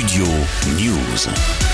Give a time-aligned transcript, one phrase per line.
[0.00, 0.24] Studio
[0.78, 1.69] News.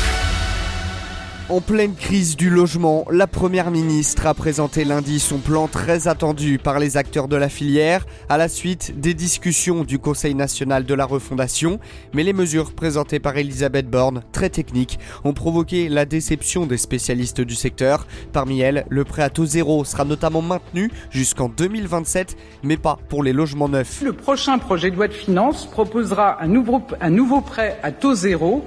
[1.48, 6.58] En pleine crise du logement, la Première ministre a présenté lundi son plan très attendu
[6.58, 10.92] par les acteurs de la filière à la suite des discussions du Conseil national de
[10.92, 11.78] la refondation.
[12.14, 17.42] Mais les mesures présentées par Elisabeth Borne, très techniques, ont provoqué la déception des spécialistes
[17.42, 18.08] du secteur.
[18.32, 23.22] Parmi elles, le prêt à taux zéro sera notamment maintenu jusqu'en 2027, mais pas pour
[23.22, 24.02] les logements neufs.
[24.02, 28.16] Le prochain projet de loi de finances proposera un nouveau, un nouveau prêt à taux
[28.16, 28.64] zéro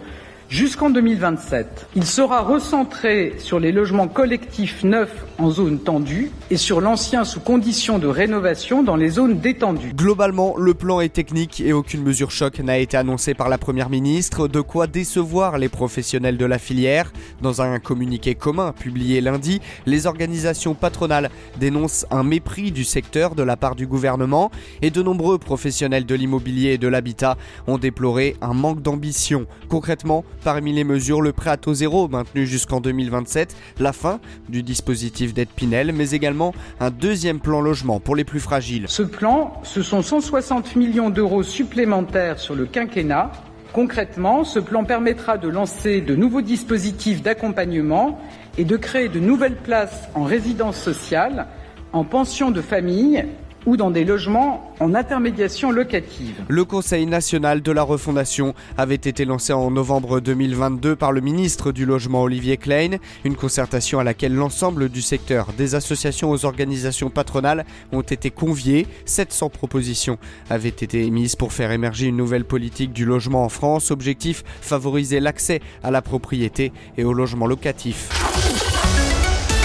[0.50, 1.88] jusqu'en 2027.
[1.96, 7.40] Il sera recentré sur les logements collectifs neufs en zone tendue et sur l'ancien sous
[7.40, 9.94] condition de rénovation dans les zones détendues.
[9.94, 13.90] Globalement, le plan est technique et aucune mesure choc n'a été annoncée par la Première
[13.90, 17.14] ministre, de quoi décevoir les professionnels de la filière.
[17.42, 23.44] Dans un communiqué commun publié lundi, les organisations patronales dénoncent un mépris du secteur de
[23.44, 28.36] la part du gouvernement et de nombreux professionnels de l'immobilier et de l'habitat ont déploré
[28.42, 29.46] un manque d'ambition.
[29.70, 34.64] Concrètement, Parmi les mesures, le prêt à taux zéro maintenu jusqu'en 2027, la fin du
[34.64, 38.86] dispositif d'aide Pinel, mais également un deuxième plan logement pour les plus fragiles.
[38.88, 43.32] Ce plan, ce sont 160 millions d'euros supplémentaires sur le quinquennat.
[43.74, 48.20] Concrètement, ce plan permettra de lancer de nouveaux dispositifs d'accompagnement
[48.58, 51.48] et de créer de nouvelles places en résidence sociale,
[51.92, 53.26] en pension de famille
[53.70, 56.42] ou dans des logements en intermédiation locative.
[56.48, 61.72] Le Conseil national de la refondation avait été lancé en novembre 2022 par le ministre
[61.72, 67.12] du Logement Olivier Klein, une concertation à laquelle l'ensemble du secteur, des associations aux organisations
[67.12, 68.88] patronales ont été conviés.
[69.06, 70.18] 700 propositions
[70.50, 73.92] avaient été émises pour faire émerger une nouvelle politique du logement en France.
[73.92, 78.10] Objectif favoriser l'accès à la propriété et au logement locatif.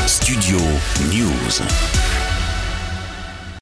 [0.07, 0.59] Studio
[1.11, 2.24] News.